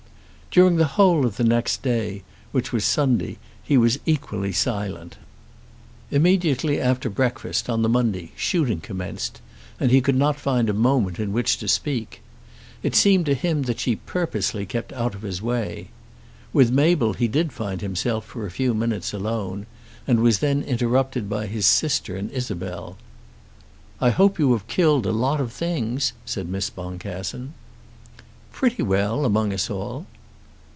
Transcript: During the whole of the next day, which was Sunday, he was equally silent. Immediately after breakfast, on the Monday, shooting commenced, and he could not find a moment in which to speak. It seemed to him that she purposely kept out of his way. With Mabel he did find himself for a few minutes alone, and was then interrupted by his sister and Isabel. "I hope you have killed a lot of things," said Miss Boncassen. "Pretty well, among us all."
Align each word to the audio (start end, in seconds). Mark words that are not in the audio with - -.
During 0.53 0.75
the 0.75 0.83
whole 0.83 1.25
of 1.25 1.37
the 1.37 1.45
next 1.45 1.81
day, 1.81 2.23
which 2.51 2.73
was 2.73 2.83
Sunday, 2.83 3.37
he 3.63 3.77
was 3.77 3.97
equally 4.05 4.51
silent. 4.51 5.15
Immediately 6.11 6.77
after 6.77 7.09
breakfast, 7.09 7.69
on 7.69 7.83
the 7.83 7.87
Monday, 7.87 8.33
shooting 8.35 8.81
commenced, 8.81 9.39
and 9.79 9.91
he 9.91 10.01
could 10.01 10.17
not 10.17 10.37
find 10.37 10.69
a 10.69 10.73
moment 10.73 11.19
in 11.21 11.31
which 11.31 11.57
to 11.59 11.69
speak. 11.69 12.21
It 12.83 12.95
seemed 12.95 13.25
to 13.27 13.33
him 13.33 13.61
that 13.61 13.79
she 13.79 13.95
purposely 13.95 14.65
kept 14.65 14.91
out 14.91 15.15
of 15.15 15.21
his 15.21 15.41
way. 15.41 15.87
With 16.51 16.69
Mabel 16.69 17.13
he 17.13 17.29
did 17.29 17.53
find 17.53 17.79
himself 17.79 18.25
for 18.25 18.45
a 18.45 18.51
few 18.51 18.73
minutes 18.73 19.13
alone, 19.13 19.67
and 20.05 20.19
was 20.21 20.39
then 20.39 20.63
interrupted 20.63 21.29
by 21.29 21.45
his 21.47 21.65
sister 21.65 22.17
and 22.17 22.29
Isabel. 22.29 22.97
"I 24.01 24.09
hope 24.09 24.37
you 24.37 24.51
have 24.51 24.67
killed 24.67 25.05
a 25.05 25.13
lot 25.13 25.39
of 25.39 25.53
things," 25.53 26.11
said 26.25 26.49
Miss 26.49 26.69
Boncassen. 26.69 27.53
"Pretty 28.51 28.83
well, 28.83 29.23
among 29.23 29.53
us 29.53 29.69
all." 29.69 30.07